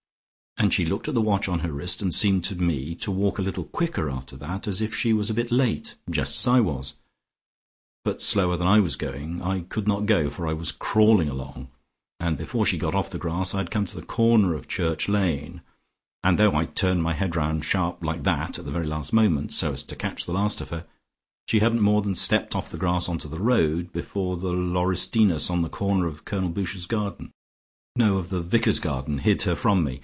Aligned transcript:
And 0.57 0.71
she 0.71 0.85
looked 0.85 1.07
at 1.07 1.15
the 1.15 1.21
watch 1.21 1.49
on 1.49 1.59
her 1.61 1.71
wrist, 1.71 2.03
and 2.03 2.13
she 2.13 2.19
seemed 2.19 2.43
to 2.43 2.55
me 2.55 2.93
to 2.95 3.09
walk 3.09 3.39
a 3.39 3.41
little 3.41 3.63
quicker 3.63 4.11
after 4.11 4.35
that, 4.37 4.67
as 4.67 4.79
if 4.79 4.93
she 4.93 5.11
was 5.11 5.31
a 5.31 5.33
bit 5.33 5.51
late, 5.51 5.95
just 6.07 6.37
as 6.39 6.47
I 6.47 6.59
was. 6.59 6.93
But 8.05 8.21
slower 8.21 8.57
than 8.57 8.67
I 8.67 8.79
was 8.79 8.95
going, 8.95 9.41
I 9.41 9.61
could 9.61 9.87
not 9.87 10.05
go, 10.05 10.29
for 10.29 10.45
I 10.45 10.53
was 10.53 10.71
crawling 10.71 11.29
along, 11.29 11.69
and 12.19 12.37
before 12.37 12.63
she 12.67 12.77
got 12.77 12.93
off 12.93 13.09
the 13.09 13.17
grass, 13.17 13.55
I 13.55 13.57
had 13.59 13.71
come 13.71 13.85
to 13.87 13.95
the 13.95 14.05
corner 14.05 14.53
of 14.53 14.67
Church 14.67 15.09
Lane, 15.09 15.61
and 16.23 16.37
though 16.37 16.53
I 16.53 16.65
turned 16.65 17.01
my 17.01 17.13
head 17.13 17.35
round 17.35 17.65
sharp, 17.65 18.03
like 18.03 18.21
that, 18.25 18.59
at 18.59 18.65
the 18.65 18.71
very 18.71 18.85
last 18.85 19.13
moment, 19.13 19.53
so 19.53 19.73
as 19.73 19.81
to 19.83 19.95
catch 19.95 20.27
the 20.27 20.33
last 20.33 20.61
of 20.61 20.69
her, 20.69 20.85
she 21.47 21.57
hadn't 21.59 21.81
more 21.81 22.03
than 22.03 22.13
stepped 22.13 22.55
off 22.55 22.69
the 22.69 22.77
grass 22.77 23.09
onto 23.09 23.27
the 23.29 23.39
road 23.39 23.91
before 23.91 24.37
the 24.37 24.53
laurestinus 24.53 25.49
at 25.49 25.61
the 25.63 25.69
corner 25.69 26.05
of 26.05 26.25
Colonel 26.25 26.49
Boucher's 26.49 26.85
garden 26.85 27.31
no, 27.95 28.17
of 28.17 28.29
the 28.29 28.41
Vicar's 28.41 28.79
garden 28.79 29.17
hid 29.19 29.41
her 29.43 29.55
from 29.55 29.83
me. 29.83 29.99